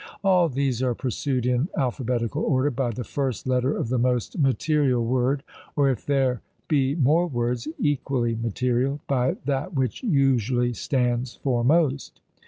[0.23, 5.05] All these are pursued in alphabetical order, "by the first letter of the most 'material
[5.05, 5.43] word,'
[5.75, 12.19] or if there be more words 'equally material,' by that which usually stands foremost."